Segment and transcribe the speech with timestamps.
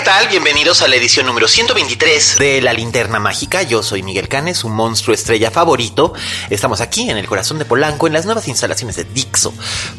[0.00, 0.28] ¿Qué tal?
[0.28, 3.62] Bienvenidos a la edición número 123 de La Linterna Mágica.
[3.64, 6.14] Yo soy Miguel Canes, su monstruo estrella favorito.
[6.48, 9.52] Estamos aquí en el corazón de Polanco, en las nuevas instalaciones de Dixo,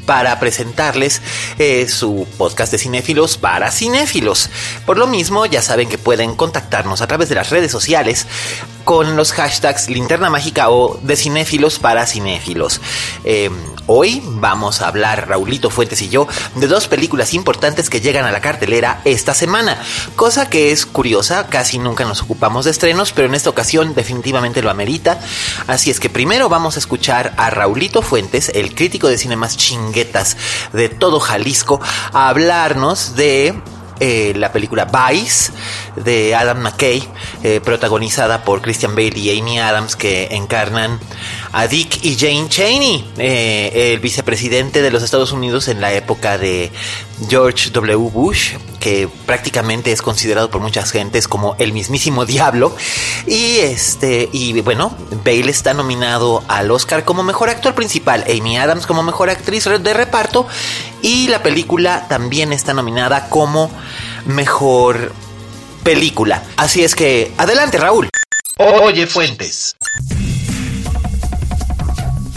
[0.08, 1.22] para presentarles
[1.60, 4.50] eh, su podcast de cinéfilos para cinéfilos.
[4.88, 8.26] Por lo mismo, ya saben que pueden contactarnos a través de las redes sociales
[8.84, 12.82] con los hashtags Linterna Mágica o de cinéfilos para cinéfilos.
[13.24, 13.52] Eh,
[13.86, 18.32] hoy vamos a hablar, Raulito Fuentes y yo, de dos películas importantes que llegan a
[18.32, 19.78] la cartelera esta semana.
[20.16, 24.62] Cosa que es curiosa, casi nunca nos ocupamos de estrenos, pero en esta ocasión definitivamente
[24.62, 25.20] lo amerita.
[25.68, 29.58] Así es que primero vamos a escuchar a Raulito Fuentes, el crítico de cine más
[29.58, 30.38] chinguetas
[30.74, 31.80] de todo Jalisco,
[32.14, 33.62] a hablarnos de
[34.04, 35.52] eh, la película Vice
[35.96, 37.08] de Adam McKay,
[37.44, 41.00] eh, protagonizada por Christian Bale y Amy Adams, que encarnan
[41.52, 46.38] a Dick y Jane Cheney, eh, el vicepresidente de los Estados Unidos en la época
[46.38, 46.72] de
[47.30, 48.10] George W.
[48.12, 52.76] Bush, que prácticamente es considerado por muchas gentes como el mismísimo diablo.
[53.26, 58.86] Y este, y bueno, Bale está nominado al Oscar como mejor actor principal, Amy Adams
[58.86, 60.48] como mejor actriz de reparto,
[61.02, 63.72] y la película también está nominada como
[64.26, 65.12] mejor
[65.84, 66.44] película.
[66.58, 68.10] Así es que, adelante Raúl.
[68.58, 69.76] Oye Fuentes.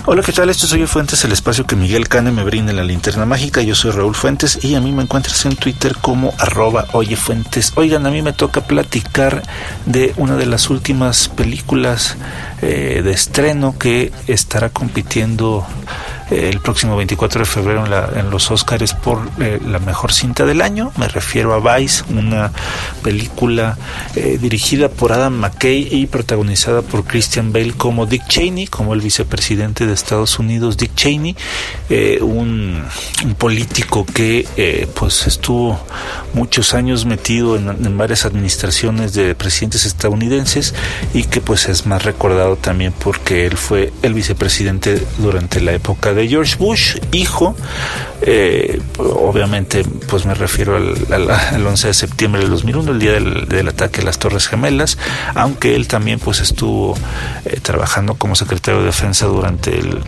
[0.07, 0.51] Hola, ¿qué tal?
[0.51, 3.63] Esto es Oye Fuentes, el espacio que Miguel Cane me brinda en la linterna mágica.
[3.63, 7.73] Yo soy Raúl Fuentes y a mí me encuentras en Twitter como arroba Oye Fuentes.
[7.77, 9.43] Oigan, a mí me toca platicar
[9.87, 12.19] de una de las últimas películas
[12.61, 15.67] eh, de estreno que estará compitiendo
[16.35, 17.85] el próximo 24 de febrero
[18.15, 20.93] en, los Oscars por eh, la mejor cinta del año.
[20.97, 22.53] Me refiero a Vice, una
[23.03, 23.77] película
[24.17, 29.01] eh, dirigida por Adam McKay y protagonizada por Christian Bale como Dick Cheney, como el
[29.01, 31.37] vicepresidente de Estados Unidos, Dick Cheney,
[31.91, 32.85] eh, un,
[33.39, 34.47] político que
[34.95, 35.81] pues estuvo
[36.35, 40.75] muchos años metido en, en varias administraciones de presidentes estadounidenses
[41.13, 46.13] y que pues es más recordado también porque él fue el vicepresidente durante la época
[46.13, 47.55] de George Bush, hijo,
[48.23, 53.13] eh, obviamente pues me refiero al, al- al 11 de septiembre del 2001, el día
[53.13, 54.99] del, del ataque a las Torres Gemelas,
[55.35, 56.97] aunque él también pues estuvo
[57.45, 60.01] eh, trabajando como secretario de defensa durante el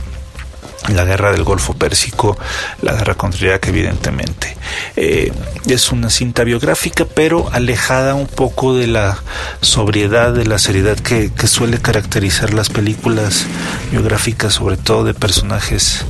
[0.95, 2.37] la guerra del Golfo Pérsico,
[2.83, 4.57] la guerra contra Irak, evidentemente.
[4.97, 5.33] Eh,
[5.67, 9.23] es una cinta biográfica, pero alejada un poco de la
[9.61, 13.47] sobriedad, de la seriedad que, suele caracterizar las películas
[13.91, 16.05] biográficas, sobre todo de personajes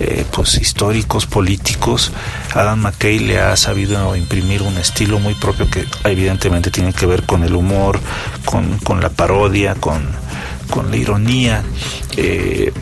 [0.00, 2.12] eh, pues históricos, políticos.
[2.54, 7.24] Adam McKay le ha sabido imprimir un estilo muy propio que evidentemente tiene que ver
[7.24, 8.00] con el humor,
[8.44, 10.02] con, con la parodia, con,
[10.70, 11.62] con la ironía.
[12.16, 12.72] Eh,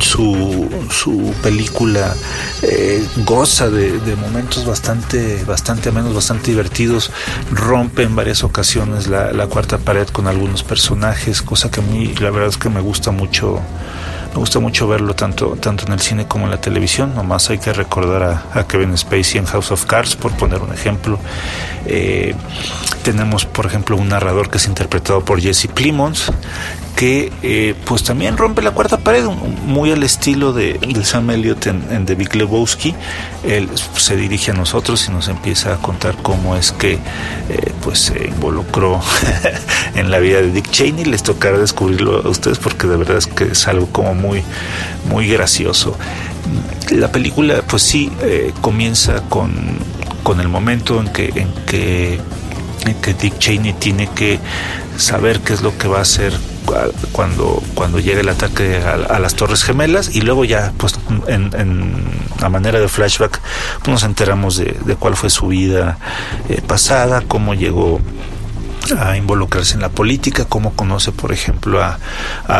[0.00, 2.14] su, su película
[2.62, 7.10] eh, goza de, momentos bastante bastante amenos, bastante divertidos,
[7.50, 12.14] rompe en varias ocasiones la, la cuarta pared con algunos personajes, cosa que a mí
[12.20, 13.60] la verdad es que me gusta mucho
[14.32, 17.14] me gusta mucho verlo tanto, tanto en el cine como en la televisión.
[17.14, 20.72] Nomás hay que recordar a, a Kevin Spacey en House of Cards, por poner un
[20.72, 21.18] ejemplo.
[21.86, 22.34] Eh,
[23.02, 26.30] tenemos, por ejemplo, un narrador que es interpretado por Jesse Plimons,
[26.98, 31.68] que eh, pues también rompe la cuarta pared, muy al estilo de, de Sam Elliott
[31.68, 32.92] en, en The Big Lebowski.
[33.44, 38.00] Él se dirige a nosotros y nos empieza a contar cómo es que eh, pues
[38.00, 39.00] se involucró
[39.94, 41.04] en la vida de Dick Cheney.
[41.04, 44.42] Les tocará descubrirlo a ustedes porque de verdad es que es algo como muy,
[45.08, 45.96] muy gracioso.
[46.90, 49.52] La película pues sí eh, comienza con,
[50.22, 54.38] con el momento en que, en que Dick Cheney tiene que
[54.96, 56.32] saber qué es lo que va a hacer
[56.64, 61.50] cua- cuando, cuando llegue el ataque a, las Torres Gemelas y luego ya pues en,
[61.56, 61.92] en
[62.40, 63.40] a manera de flashback
[63.82, 65.98] pues, nos enteramos de, de cuál fue su vida
[66.48, 68.00] eh, pasada, cómo llegó
[68.92, 71.98] a involucrarse en la política, cómo conoce, por ejemplo, a,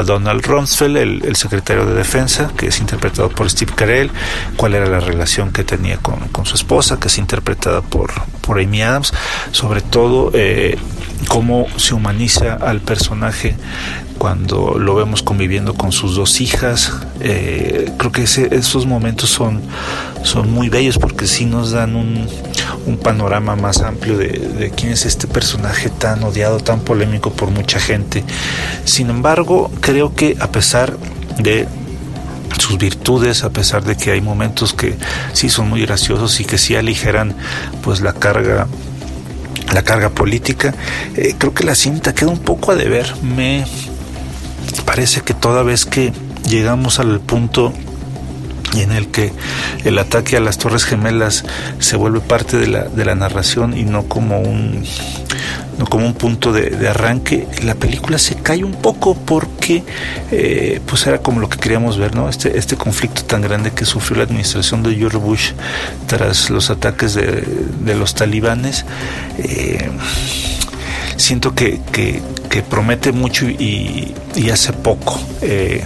[0.04, 4.10] Donald Rumsfeld, el, secretario de Defensa, que es interpretado por Steve Carell,
[4.56, 8.82] cuál era la relación que tenía con, su esposa, que es interpretada por, por Amy
[8.82, 9.12] Adams,
[9.52, 10.78] sobre todo eh,
[11.28, 13.56] cómo se humaniza al personaje
[14.19, 16.92] cuando lo vemos conviviendo con sus dos hijas.
[17.20, 19.62] Eh, creo que esos momentos son,
[20.25, 22.28] son muy bellos porque sí nos dan un,
[22.97, 28.25] panorama más amplio de, quién es este personaje tan odiado, tan polémico por mucha gente.
[28.85, 30.97] Sin embargo, creo que a pesar
[31.38, 31.67] de
[32.59, 34.97] sus virtudes a pesar de que hay momentos que
[35.32, 37.35] sí son muy graciosos y que sí aligeran
[37.82, 38.67] pues la carga
[39.73, 40.75] la carga política
[41.14, 43.64] eh, creo que la cinta queda un poco a deber me
[44.87, 46.12] parece que toda vez que
[46.49, 47.73] llegamos al punto
[48.76, 49.32] en el que
[49.85, 51.44] el ataque a las Torres Gemelas
[51.79, 54.85] se vuelve parte de la, de la narración y no como un
[55.79, 59.85] no como un punto de, arranque, la película se cae un poco porque
[60.32, 62.29] eh, pues era como lo que queríamos ver, ¿no?
[62.29, 65.53] Este, este conflicto tan grande que sufrió la administración de George Bush
[66.09, 68.85] tras los ataques de, los talibanes.
[69.38, 69.88] Eh,
[71.17, 71.81] siento que,
[72.69, 74.14] promete mucho y,
[74.53, 75.21] hace poco.
[75.43, 75.85] Eh,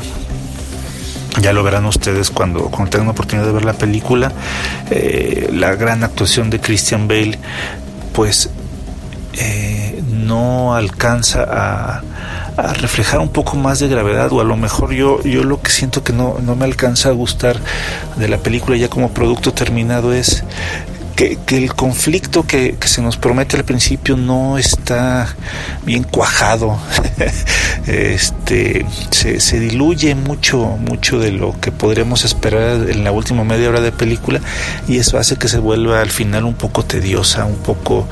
[1.40, 4.32] ya lo verán ustedes cuando, cuando tengan la oportunidad de ver la película.
[4.90, 7.38] Eh, la gran actuación de Christian Bale,
[8.12, 8.50] pues
[9.34, 12.02] eh, no alcanza a,
[12.56, 15.70] a, reflejar un poco más de gravedad o a lo mejor yo, yo lo que
[15.70, 17.58] siento que no, no me alcanza a gustar
[18.16, 20.44] de la película ya como producto terminado es
[21.46, 25.34] que, el conflicto que, se nos promete al principio no está
[25.84, 26.78] bien cuajado.
[27.86, 33.80] este se, diluye mucho, mucho de lo que podríamos esperar en la última media hora
[33.80, 34.40] de película
[34.88, 38.08] y eso hace que se vuelva al final un poco tediosa, un poco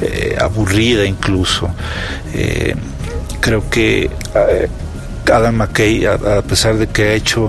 [0.00, 1.68] eh, aburrida incluso.
[2.32, 2.74] Eh,
[3.40, 4.68] creo que eh,
[5.32, 7.48] Adam McKay, a, pesar de que ha hecho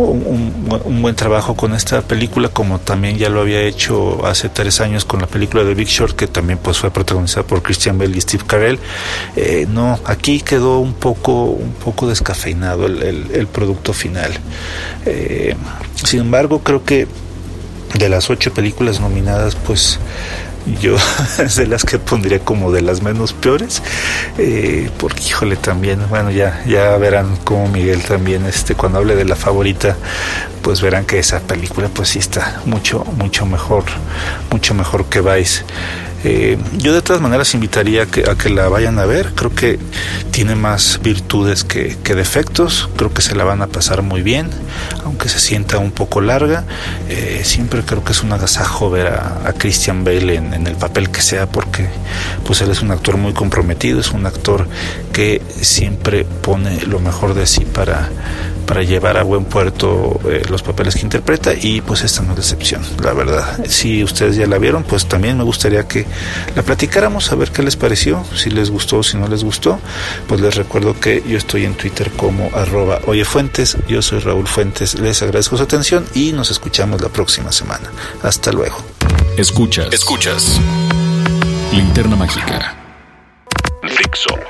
[0.00, 5.04] un, buen trabajo con esta película, como también ya lo había hecho hace tres años
[5.04, 8.20] con la película de Big Short, que también pues fue protagonizada por Christian Bale y
[8.20, 8.78] Steve Carell,
[9.36, 14.32] eh, no, aquí quedó un poco, un poco descafeinado el, producto final.
[15.06, 15.54] Eh,
[15.94, 17.06] sin embargo, creo que
[17.94, 19.98] de las ocho películas nominadas, pues
[20.80, 20.96] yo
[21.38, 23.82] es de las que pondría como de las menos peores
[24.38, 29.24] eh, porque híjole también bueno ya ya verán como Miguel también este cuando hable de
[29.24, 29.96] la favorita
[30.62, 33.84] pues verán que esa película pues sí está mucho mucho mejor
[34.50, 35.64] mucho mejor que Vice
[36.22, 39.32] eh, yo de todas maneras invitaría a que, la vayan a ver.
[39.34, 39.78] Creo que
[40.30, 42.88] tiene más virtudes que, defectos.
[42.96, 44.50] Creo que se la van a pasar muy bien,
[45.04, 46.64] aunque se sienta un poco larga.
[47.08, 51.22] Eh, siempre creo que es un agasajo ver a, Christian Bale en, el papel que
[51.22, 51.88] sea, porque
[52.44, 54.68] pues él es un actor muy comprometido, es un actor
[55.12, 58.08] que siempre pone lo mejor de sí para
[58.70, 62.38] para llevar a buen puerto eh, los papeles que interpreta y pues esta no es
[62.38, 63.66] excepción, la verdad.
[63.66, 66.06] Si ustedes ya la vieron, pues también me gustaría que
[66.54, 69.80] la platicáramos a ver qué les pareció, si les gustó o si no les gustó.
[70.28, 74.94] Pues les recuerdo que yo estoy en Twitter como arroba oyefuentes, yo soy Raúl Fuentes,
[75.00, 77.90] les agradezco su atención y nos escuchamos la próxima semana.
[78.22, 78.76] Hasta luego.
[79.36, 80.60] Escuchas, escuchas.
[81.72, 82.76] Linterna Mágica.
[83.82, 84.49] Fixo.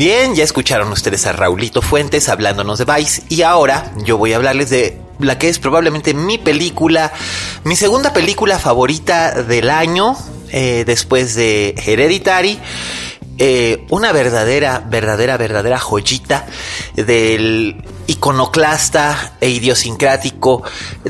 [0.00, 4.36] Bien, ya escucharon ustedes a Raulito Fuentes hablándonos de Vice y ahora yo voy a
[4.36, 7.12] hablarles de la que es probablemente mi película,
[7.64, 10.16] mi segunda película favorita del año,
[10.52, 12.58] eh, después de Hereditary.
[13.36, 16.46] Eh, una verdadera, verdadera, verdadera joyita
[16.96, 20.62] del iconoclasta e idiosincrático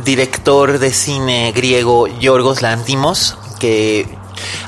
[0.05, 4.09] director de cine griego Yorgos Lantimos, que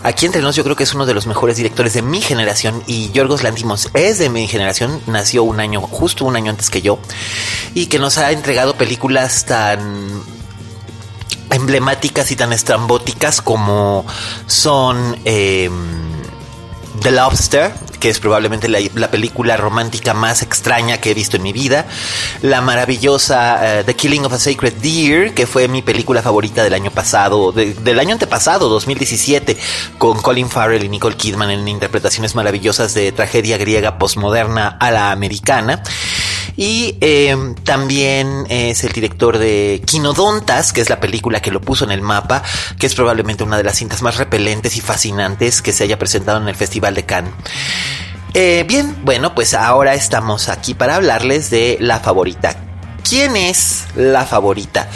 [0.02, 2.82] Aquí entre nos yo creo que es uno de los mejores directores de mi generación
[2.86, 6.82] y Yorgos Lantimos es de mi generación, nació un año, justo un año antes que
[6.82, 6.98] yo
[7.74, 10.22] y que nos ha entregado películas tan
[11.50, 14.04] emblemáticas y tan estrambóticas como
[14.46, 15.72] son em,
[17.02, 21.52] The Lobster, que es probablemente la, película romántica más extraña que he visto en mi
[21.52, 21.86] vida.
[22.40, 26.74] La maravillosa eh, The Killing of a Sacred Deer, que fue mi película favorita del
[26.74, 29.56] año pasado, del año antepasado, 2017,
[29.98, 35.12] con Colin Farrell y Nicole Kidman en interpretaciones maravillosas de tragedia griega postmoderna a la
[35.12, 35.84] americana.
[36.56, 41.84] Y em, también es el director de Quinodontas, que es la película que lo puso
[41.84, 42.42] en el mapa,
[42.78, 46.40] que es probablemente una de las cintas más repelentes y fascinantes que se haya presentado
[46.40, 47.32] en el Festival de Cannes.
[48.34, 52.56] Eh, bien, bueno, pues ahora estamos aquí para hablarles de la favorita.
[53.08, 54.88] ¿Quién es la favorita?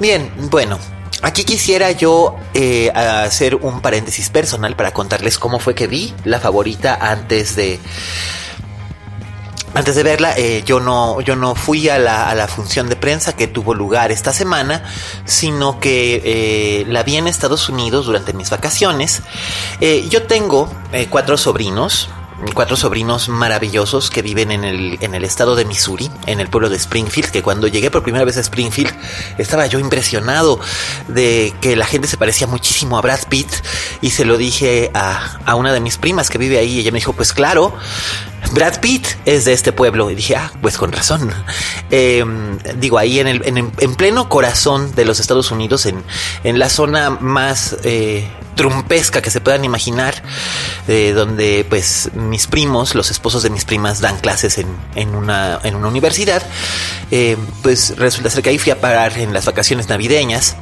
[0.00, 0.78] Bien, bueno,
[1.22, 6.40] Aquí quisiera yo eh, hacer un paréntesis personal para contarles cómo fue que vi la
[6.40, 7.78] favorita antes de
[9.72, 12.96] antes de verla, eh, yo, no, yo no fui a la, a la, función de
[12.96, 14.82] prensa que tuvo lugar esta semana,
[15.24, 19.22] sino que eh, la vi en Estados Unidos durante mis vacaciones.
[19.80, 20.68] Eh, yo tengo
[21.08, 22.08] cuatro sobrinos,
[22.54, 26.68] cuatro sobrinos maravillosos que viven en el, en el estado de Missouri, en el pueblo
[26.68, 28.92] de Springfield, que cuando llegué por primera vez a Springfield
[29.38, 30.58] estaba yo impresionado
[31.06, 33.52] de que la gente se parecía muchísimo a Brad Pitt
[34.00, 36.90] y se lo dije a, a una de mis primas que vive ahí y ella
[36.90, 37.72] me dijo, pues claro,
[38.52, 40.10] Brad Pitt es de este pueblo.
[40.10, 41.32] Y dije, ah, pues con razón.
[41.90, 46.02] Em, digo, ahí en, el, en, pleno corazón de los Estados Unidos, en,
[46.44, 50.22] en la zona más eh, trumpesca que se puedan imaginar,
[50.88, 55.60] eh, donde pues mis primos, los esposos de mis primas, dan clases en, en, una,
[55.62, 56.42] en una universidad.
[57.10, 60.56] Eh, pues resulta ser que ahí fui a parar en las vacaciones navideñas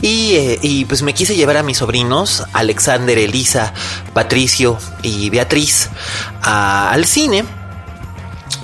[0.00, 3.72] y, y pues me quise llevar a mis sobrinos, Alexander, Elisa,
[4.12, 5.90] Patricio y Beatriz,
[6.42, 7.44] al cine.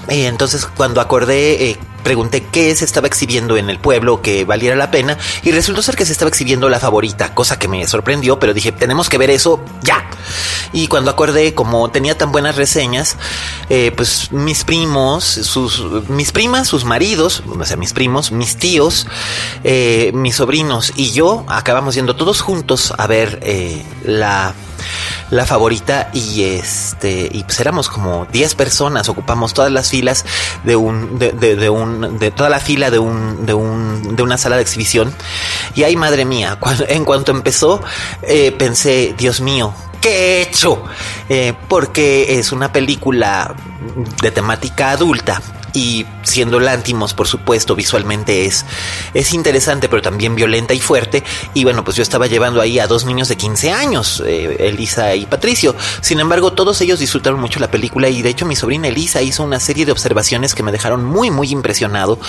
[0.08, 4.92] Entonces cuando acordé eh, pregunté qué se estaba exhibiendo en el pueblo que valiera la
[4.92, 8.54] pena y resultó ser que se estaba exhibiendo la favorita, cosa que me sorprendió, pero
[8.54, 10.08] dije, tenemos que ver eso ya.
[10.72, 13.16] Y cuando acordé, como tenía tan buenas reseñas,
[13.68, 19.06] eh, pues mis primos, sus, mis primas, sus maridos, o sea, mis primos, mis tíos,
[19.64, 23.40] eh, mis sobrinos y yo acabamos yendo todos juntos a ver
[24.04, 24.54] la
[25.30, 30.24] la favorita y este y pues éramos como 10 personas, ocupamos todas las filas
[30.64, 34.38] de un de, de, un de toda la fila de un de un de una
[34.38, 35.14] sala de exhibición
[35.74, 37.82] y ay madre mía, cuando, en cuanto empezó
[38.22, 40.82] eh, pensé, Dios mío, ¿qué he hecho?
[41.28, 43.54] Eh, porque es una película
[44.22, 45.40] de temática adulta
[45.74, 48.64] y siendo Lantimos, por supuesto, visualmente es,
[49.12, 51.24] es interesante, pero también violenta y fuerte.
[51.52, 55.14] Y bueno, pues yo estaba llevando ahí a dos niños de 15 años, eh, Elisa
[55.16, 55.74] y Patricio.
[56.00, 59.42] Sin embargo, todos ellos disfrutaron mucho la película y de hecho mi sobrina Elisa hizo
[59.42, 62.20] una serie de observaciones que me dejaron muy, muy impresionado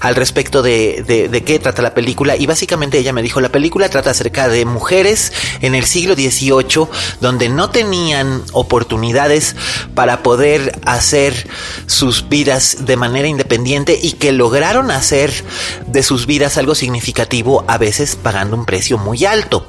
[0.00, 2.36] al respecto de, de, de qué trata la película.
[2.36, 6.88] Y básicamente ella me dijo, la película trata acerca de mujeres en el siglo XVIII
[7.20, 9.56] donde no tenían oportunidades
[9.94, 11.03] para poder hacer
[11.86, 15.32] sus vidas de de manera independiente y que lograron hacer
[15.88, 19.66] de sus vidas algo significativo, a veces pagando un precio muy alto.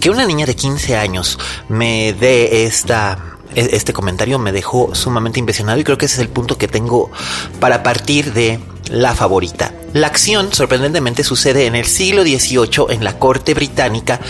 [0.00, 3.18] Que una niña de 15 años me dé esta
[3.56, 6.68] e, este comentario me dejó sumamente impresionado y creo que ese es el punto que
[6.68, 7.10] tengo
[7.58, 9.74] para partir de la favorita.
[9.92, 14.20] La acción sorprendentemente sucede en el siglo XVIII en la corte británica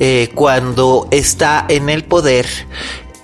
[0.00, 2.48] eh, cuando está en el poder,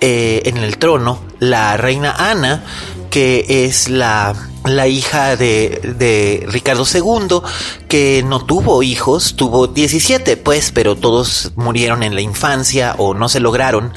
[0.00, 2.64] eh, en el trono, la reina Ana
[3.10, 7.40] que es la, la hija de, de, Ricardo II,
[7.88, 13.28] que no tuvo hijos, tuvo 17, pues, pero todos murieron en la infancia o no
[13.28, 13.92] se lograron.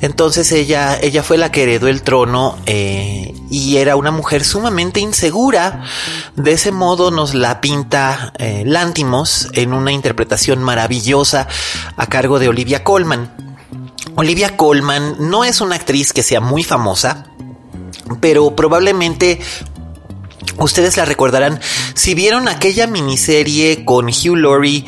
[0.00, 4.98] Entonces ella, ella fue la que heredó el trono eh, y era una mujer sumamente
[4.98, 5.84] insegura.
[6.34, 11.46] De ese modo nos la pinta eh, Lántimos en una interpretación maravillosa
[11.96, 13.49] a cargo de Olivia Colman.
[14.16, 17.26] Olivia Colman no es una actriz que sea muy famosa,
[18.20, 19.40] pero probablemente
[20.58, 21.60] ustedes la recordarán.
[21.94, 24.84] Si vieron aquella miniserie con Hugh Laurie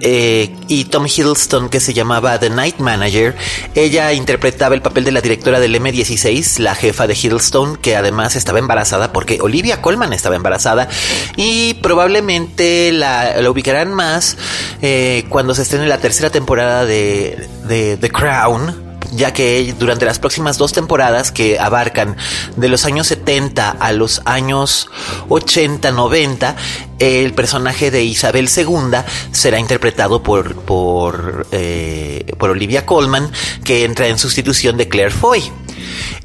[0.00, 3.34] eh, y Tom Hiddleston que se llamaba The Night Manager.
[3.74, 8.36] Ella interpretaba el papel de la directora del M16, la jefa de Hiddleston, que además
[8.36, 10.88] estaba embarazada porque Olivia Colman estaba embarazada
[11.36, 14.36] y probablemente la, ubicarán más
[14.82, 20.18] eh, cuando se estrene la tercera temporada de, de The Crown ya que durante las
[20.18, 22.16] próximas dos temporadas que abarcan
[22.56, 24.88] de los años 70 a los años
[25.28, 26.56] 80, 90,
[26.98, 28.98] el personaje de Isabel II
[29.32, 33.30] será interpretado por, por, eh, por Olivia Colman,
[33.64, 35.42] que entra en sustitución de Claire Foy.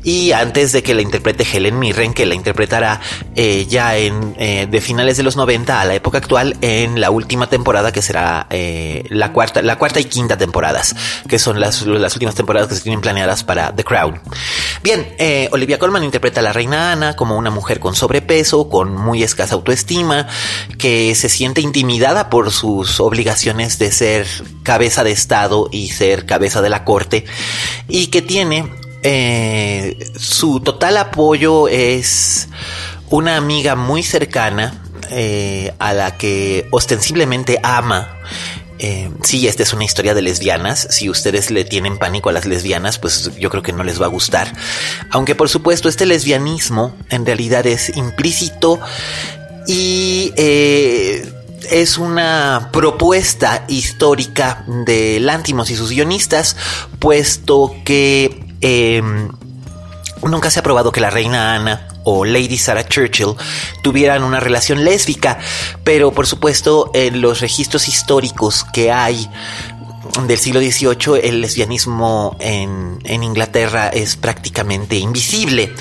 [0.04, 3.02] Y antes de que la interprete Helen Mirren, que la interpretará
[3.36, 7.12] eh, ya en eh, de finales de los 90 a la época actual en la
[7.12, 10.96] última temporada que será eh, la cuarta, la cuarta y quinta temporadas,
[11.28, 14.20] que son las, las últimas temporadas que se tienen planeadas para The Crown.
[14.84, 15.16] Bien,
[15.52, 19.54] Olivia Colman interpreta a la reina Ana como una mujer con sobrepeso, con muy escasa
[19.54, 20.28] autoestima,
[20.80, 24.28] que se siente intimidada por sus obligaciones de ser
[24.64, 27.26] cabeza de Estado y ser cabeza de la corte,
[27.88, 28.72] y que tiene
[29.04, 32.48] eh, su total apoyo es
[33.10, 38.18] una amiga muy cercana eh, a la que ostensiblemente ama.
[38.80, 40.88] Eh, sí, esta es una historia de lesbianas.
[40.90, 44.06] Si ustedes le tienen pánico a las lesbianas, pues yo creo que no les va
[44.06, 44.54] a gustar.
[45.10, 48.80] Aunque por supuesto este lesbianismo en realidad es implícito
[49.68, 56.56] y es una propuesta histórica de Lántimos y sus guionistas,
[57.00, 59.30] puesto que em,
[60.24, 63.36] nunca se ha probado que la reina Ana o Lady Sarah Churchill
[63.84, 65.40] tuvieran una relación lésbica,
[65.84, 69.30] pero por supuesto en los registros históricos que hay
[70.28, 75.74] del siglo XVIII el lesbianismo en, Inglaterra es prácticamente invisible.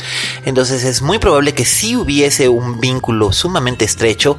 [0.45, 4.39] Entonces es muy probable que sí hubiese un vínculo sumamente estrecho,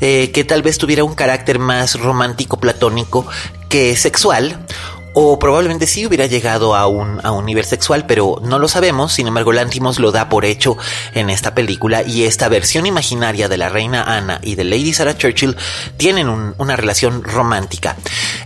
[0.00, 3.26] eh, que tal vez tuviera un carácter más romántico, platónico
[3.68, 4.66] que sexual
[5.14, 9.12] o probablemente sí hubiera llegado a un, a un nivel sexual, pero no lo sabemos.
[9.12, 10.76] Sin embargo, Lantimos lo da por hecho
[11.14, 15.16] en esta película y esta versión imaginaria de la reina Ana y de Lady Sarah
[15.16, 15.56] Churchill
[15.96, 17.96] tienen una relación romántica.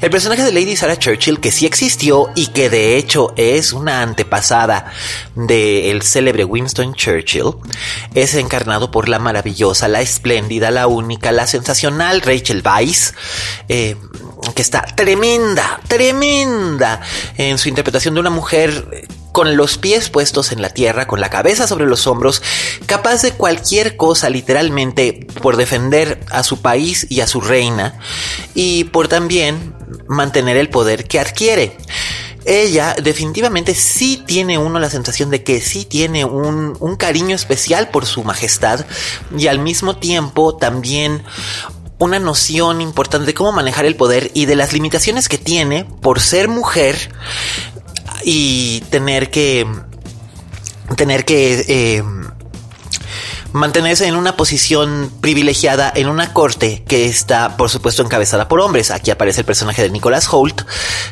[0.01, 4.03] El personaje de Lady Sarah Churchill, que sí existió y que de hecho es una
[4.03, 4.93] antepasada
[5.35, 7.55] del célebre Winston Churchill,
[8.15, 13.15] es encarnado por la maravillosa, la espléndida, la única, la sensacional Rachel Weisz.
[13.69, 13.97] Eh,
[14.55, 17.01] que está tremenda, tremenda
[17.37, 21.31] en su interpretación de una mujer con los pies puestos en la tierra, con la
[21.31, 22.43] cabeza sobre los hombros,
[22.87, 28.01] capaz de cualquier cosa literalmente por defender a su país y a su reina
[28.55, 29.75] y por también
[30.09, 31.77] mantener el poder que adquiere.
[32.45, 37.91] Ella definitivamente sí tiene uno la sensación de que sí tiene un, un, cariño especial
[37.91, 38.87] por su majestad
[39.37, 41.23] y al mismo tiempo también
[41.99, 46.21] una noción importante de cómo manejar el poder y de las limitaciones que tiene por
[46.21, 47.13] ser mujer
[48.23, 49.67] y tener que
[50.97, 52.03] tener que eh,
[53.53, 58.91] mantenerse en una posición privilegiada en una corte que está, por supuesto, encabezada por hombres.
[58.91, 60.63] Aquí aparece el personaje de Nicholas Holt,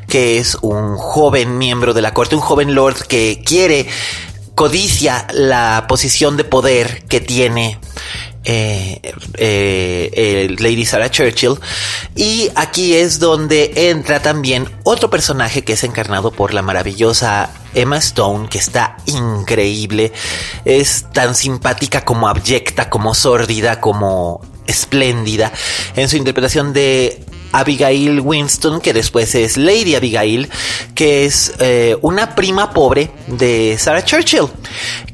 [0.09, 3.87] que es un joven miembro de la corte, un joven lord que quiere,
[4.55, 7.79] codicia la posición de poder que tiene
[8.47, 9.01] eh,
[9.39, 11.55] eh, Lady Sarah Churchill.
[12.15, 17.99] Y aquí es donde entra también otro personaje que es encarnado por la maravillosa Emma
[17.99, 20.13] Stone, que está increíble.
[20.65, 25.53] Es tan simpática como abyecta, como sórdida, como espléndida
[25.95, 30.49] en su interpretación de Abigail Winston, que después es Lady Abigail,
[30.95, 34.49] que es eh, una prima pobre de Sarah Churchill,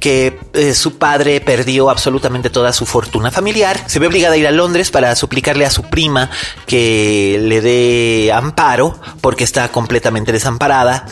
[0.00, 3.82] que eh, su padre perdió absolutamente toda su fortuna familiar.
[3.86, 6.30] Se ve obligada a ir a Londres para suplicarle a su prima
[6.66, 11.06] que le dé amparo, porque está completamente desamparada.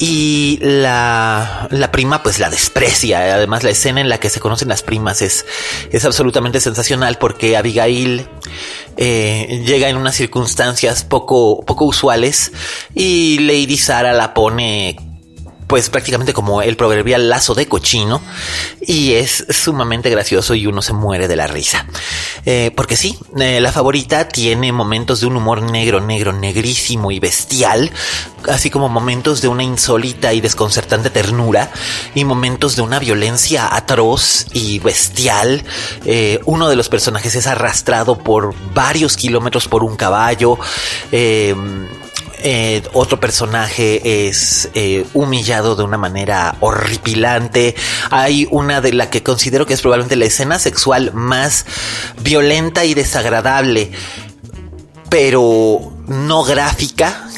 [0.00, 3.34] Y la, la prima pues la desprecia.
[3.34, 5.44] Además la escena en la que se conocen las primas es,
[5.90, 8.28] es absolutamente sensacional porque Abigail
[8.96, 12.52] eh, llega en unas circunstancias poco, poco usuales
[12.94, 14.96] y Lady Sara la pone
[15.68, 18.20] pues prácticamente como el proverbial lazo de cochino
[18.80, 21.86] y es sumamente gracioso y uno se muere de la risa.
[22.46, 27.20] Eh, porque sí, eh, la favorita tiene momentos de un humor negro, negro, negrísimo y
[27.20, 27.92] bestial,
[28.48, 31.70] así como momentos de una insólita y desconcertante ternura
[32.14, 35.62] y momentos de una violencia atroz y bestial.
[36.06, 40.58] Eh, uno de los personajes es arrastrado por varios kilómetros por un caballo.
[41.12, 41.54] Eh,
[42.92, 47.74] otro personaje es eh, humillado de una manera horripilante.
[48.10, 51.66] Hay una de la que considero que es probablemente la escena sexual más
[52.22, 53.90] violenta y desagradable,
[55.08, 57.28] pero no gráfica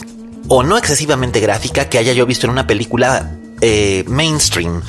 [0.48, 4.82] o no excesivamente gráfica que haya yo visto en una película eh, mainstream.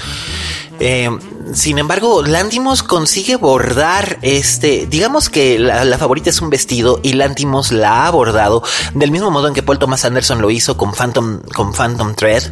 [0.84, 1.12] Eh,
[1.54, 7.72] sin embargo, Lantimos consigue bordar este, digamos que la, favorita es un vestido y Lantimos
[7.72, 8.63] la ha bordado
[8.96, 12.52] del mismo modo en que Paul Thomas Anderson lo hizo con Phantom, con Phantom Thread,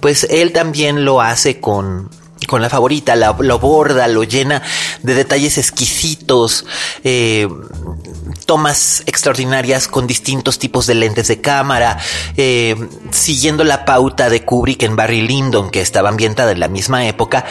[0.00, 2.10] pues él también lo hace con,
[2.46, 4.62] con la favorita, lo borda, lo llena
[5.02, 6.66] de detalles exquisitos,
[7.04, 7.48] eh,
[8.46, 11.98] tomas extraordinarias con distintos tipos de lentes de cámara,
[12.36, 12.76] eh,
[13.10, 17.44] siguiendo la pauta de Kubrick en Barry Lyndon, que estaba ambientada en la misma época,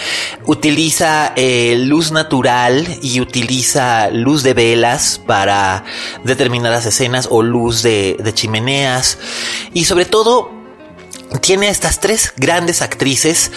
[0.46, 5.84] utiliza eh, luz natural y utiliza luz de velas para
[6.24, 9.18] determinadas escenas o luz de, chimeneas.
[9.74, 10.52] Y sobre todo
[11.42, 13.52] tiene a estas tres grandes actrices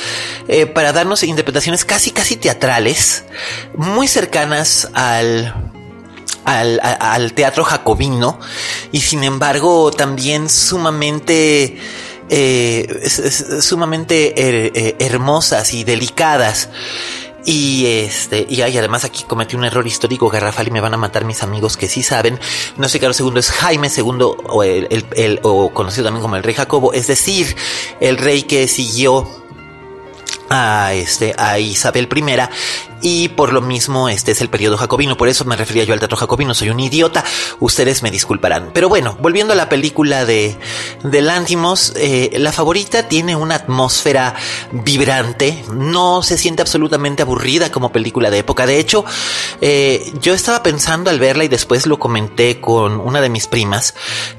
[0.48, 3.24] eh, para darnos interpretaciones casi casi teatrales,
[3.76, 5.73] muy cercanas al
[6.44, 8.38] al, teatro jacobino
[8.92, 11.78] y sin embargo también sumamente
[12.28, 13.08] eh,
[13.60, 16.68] sumamente eh, hermosas y delicadas.
[17.46, 21.26] Y este, y además aquí cometí un error histórico garrafal y me van a matar
[21.26, 22.40] mis amigos que sí saben.
[22.78, 26.54] No sé, Carlos II es Jaime II o, el, o conocido también como el rey
[26.54, 27.54] Jacobo, es decir,
[28.00, 29.28] el rey que siguió
[30.48, 32.22] a, este, a Isabel I
[33.00, 35.98] y por lo mismo este es el periodo jacobino, por eso me refería yo al
[35.98, 37.24] teatro jacobino, soy un idiota,
[37.60, 38.70] ustedes me disculparán.
[38.72, 40.56] Pero bueno, volviendo a la película de,
[41.02, 44.34] de Lantimos, eh, la favorita tiene una atmósfera
[44.72, 49.04] vibrante, no se siente absolutamente aburrida como película de época, de hecho,
[49.60, 53.94] eh, yo estaba pensando al verla y después lo comenté con una de mis primas,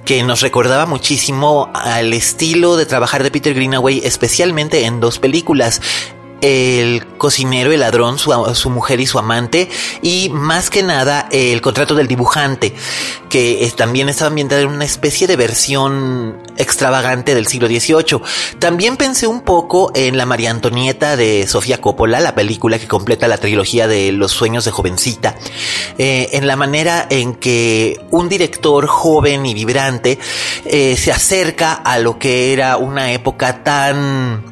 [0.06, 5.82] que nos recordaba muchísimo al estilo de trabajar de Peter Greenaway, especialmente en dos películas
[6.46, 9.68] el cocinero, el ladrón, su, mujer y su amante,
[10.04, 12.74] y más que nada el contrato del dibujante,
[13.30, 18.22] que también estaba ambientada en una especie de versión extravagante del siglo XVIII.
[18.60, 23.28] También pensé un poco en la María Antonieta de Sofía Coppola, la película que completa
[23.28, 25.36] la trilogía de Los sueños de jovencita,
[25.98, 30.20] eh, en la manera en que un director joven y vibrante
[30.66, 34.44] eh, se acerca a lo que era una época tan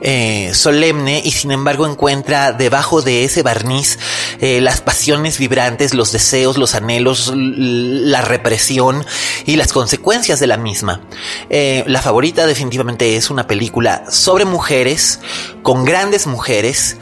[0.00, 3.98] eh, solemne y sin embargo encuentra debajo de ese barniz
[4.40, 9.04] eh, las pasiones vibrantes, los deseos, los anhelos, la represión
[9.46, 11.00] y las consecuencias de la misma.
[11.50, 15.20] Eh, la favorita definitivamente es una película sobre mujeres,
[15.62, 16.96] con grandes mujeres,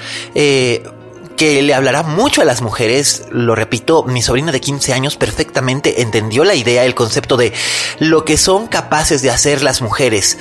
[1.37, 3.25] que le hablará mucho a las mujeres.
[3.31, 7.53] Lo repito, mi sobrina de 15 años perfectamente entendió la idea, el concepto de
[7.99, 10.39] lo que son capaces de hacer las mujeres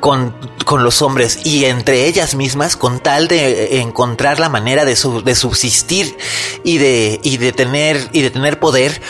[0.00, 4.96] con, con, los hombres y entre ellas mismas con tal de encontrar la manera de,
[5.24, 6.16] de subsistir
[6.64, 9.00] y de, y de tener y de tener poder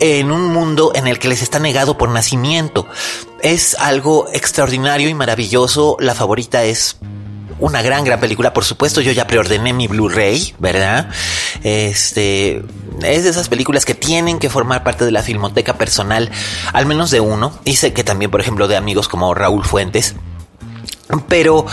[0.00, 2.86] en un mundo en el que les está negado por nacimiento.
[3.40, 5.96] Es algo extraordinario y maravilloso.
[6.00, 6.98] La favorita es
[7.58, 8.52] una gran, gran película.
[8.52, 11.08] Por supuesto, yo ya preordené mi Blu-ray, ¿verdad?
[11.62, 12.62] Este
[13.02, 16.30] es de esas películas que tienen que formar parte de la filmoteca personal,
[16.72, 17.58] al menos de uno.
[17.64, 20.14] Y sé que también, por ejemplo, de amigos como Raúl Fuentes.
[21.28, 21.64] Pero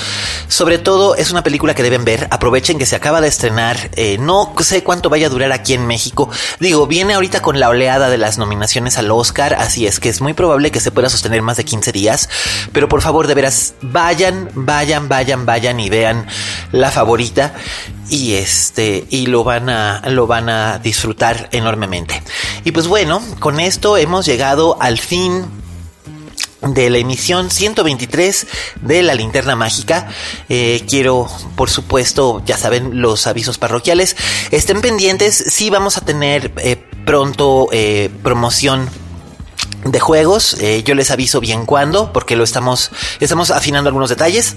[0.48, 2.28] sobre todo es una película que deben ver.
[2.32, 3.90] Aprovechen que se acaba de estrenar.
[3.96, 6.30] Eh, no sé cuánto vaya a durar aquí en México.
[6.60, 9.56] Digo, viene ahorita con la oleada de las nominaciones al Oscar.
[9.56, 12.30] Así es que es muy probable que se pueda sostener más de 15 días.
[12.72, 16.28] Pero por favor, de veras, vayan, vayan, vayan, vayan y vean
[16.72, 17.54] la favorita.
[18.10, 22.22] Y este, y lo van a, lo van a disfrutar enormemente.
[22.64, 25.46] Y pues bueno, con esto hemos llegado al fin
[26.74, 28.48] de la emisión 123
[28.82, 30.10] de la linterna mágica.
[30.50, 34.16] Eh, quiero, por supuesto, ya saben, los avisos parroquiales.
[34.52, 38.90] Estén pendientes, sí vamos a tener eh, pronto eh, promoción
[39.86, 40.58] de juegos.
[40.84, 44.56] yo les aviso bien cuándo, porque lo estamos, estamos afinando algunos detalles.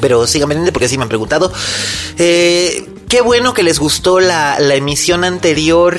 [0.00, 1.52] Pero sigan pendientes porque sí me han preguntado.
[2.18, 5.96] Eh, Qué bueno que les gustó la, la emisión anterior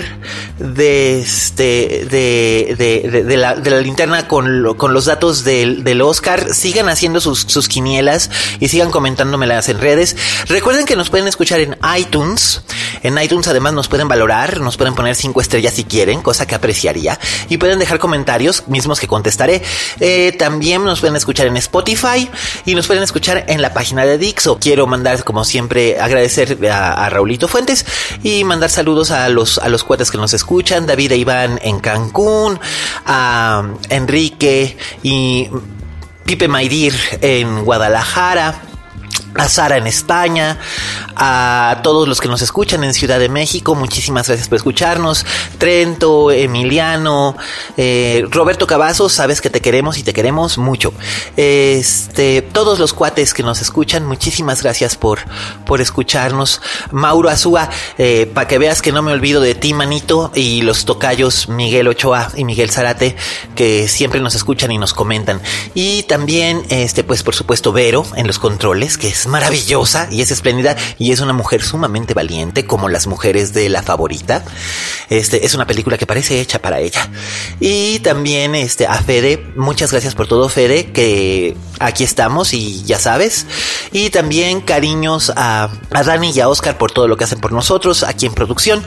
[0.59, 6.01] de este de, de, de, la, de la, linterna con, con los datos del, del,
[6.01, 6.53] Oscar.
[6.53, 10.17] Sigan haciendo sus, sus quinielas y sigan comentándomelas en redes.
[10.49, 12.61] Recuerden que nos pueden escuchar en iTunes.
[13.03, 16.55] En iTunes además nos pueden valorar, nos pueden poner cinco estrellas si quieren, cosa que
[16.55, 17.17] apreciaría.
[17.47, 19.61] Y pueden dejar comentarios mismos que contestaré.
[20.01, 22.29] Eh, también nos pueden escuchar en Spotify
[22.65, 24.57] y nos pueden escuchar en la página de Dixo.
[24.59, 27.85] Quiero mandar, como siempre, agradecer a a Raulito Fuentes
[28.23, 31.79] y mandar saludos a los, a los cuates que nos escuchan, David e Iván en
[31.79, 32.59] Cancún,
[33.05, 35.49] a Enrique y
[36.25, 38.61] Pipe Maidir en Guadalajara
[39.35, 40.57] a Sara en España,
[41.19, 45.25] a todos los que nos escuchan en Ciudad de México, muchísimas gracias por escucharnos,
[45.57, 47.35] Trento, Emiliano,
[47.75, 50.93] eh, Roberto Cavazos, sabes que te queremos y te queremos mucho.
[51.35, 55.19] Este, todos los cuates que nos escuchan, muchísimas gracias por,
[55.65, 56.61] por escucharnos.
[56.91, 60.85] Mauro Azúa, eh, para que veas que no me olvido de ti, manito, y los
[60.85, 63.15] tocayos Miguel Ochoa y Miguel Zarate,
[63.55, 65.41] que siempre nos escuchan y nos comentan.
[65.73, 70.31] Y también, este, pues por supuesto, Vero en los controles, que es maravillosa y es
[70.31, 70.75] espléndida
[71.11, 74.43] es una mujer sumamente valiente como las mujeres de la favorita.
[75.09, 77.09] Este es una película que parece hecha para ella.
[77.59, 82.99] Y también este a Fede, muchas gracias por todo Fede, que aquí estamos y ya
[82.99, 83.45] sabes.
[83.91, 87.51] Y también cariños a, a Dani y a Oscar por todo lo que hacen por
[87.51, 88.83] nosotros aquí en producción.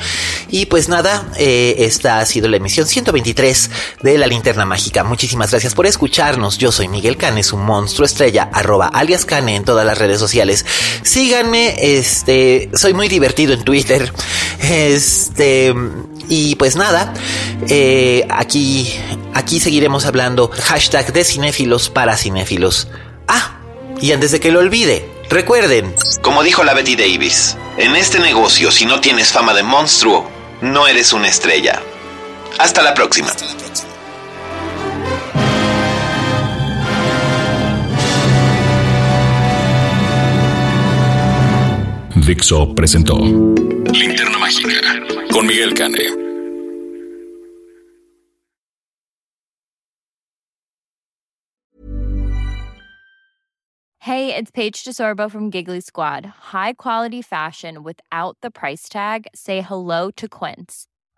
[0.48, 3.70] Y pues nada, eh, esta ha sido la emisión 123
[4.02, 5.04] de La Linterna Mágica.
[5.04, 6.58] Muchísimas gracias por escucharnos.
[6.58, 10.66] Yo soy Miguel Canes, un monstruo estrella, arroba alias Cane en todas las redes sociales.
[11.02, 12.09] Síganme, este,
[12.74, 14.12] soy muy divertido en Twitter.
[14.62, 15.74] Este,
[16.28, 17.12] y pues nada,
[17.68, 18.94] eh, aquí,
[19.34, 22.88] aquí seguiremos hablando hashtag de cinéfilos para cinéfilos.
[23.26, 23.58] Ah,
[24.00, 25.94] y antes de que lo olvide, recuerden.
[26.22, 30.28] Como dijo la Betty Davis, en este negocio si no tienes fama de monstruo,
[30.60, 31.82] no eres una estrella.
[32.58, 33.32] Hasta la próxima.
[42.30, 44.80] Dixo presentó Linterna Mágica
[45.32, 45.98] con Miguel Cane.
[53.98, 56.24] Hey, it's Paige DeSorbo from Giggly Squad.
[56.52, 59.26] High quality fashion without the price tag.
[59.34, 60.86] Say hello to Quince.